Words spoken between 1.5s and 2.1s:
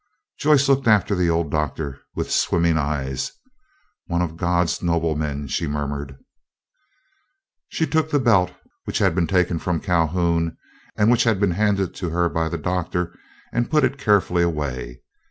Doctor